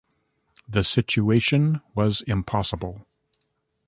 [0.67, 3.05] The situation was impossible.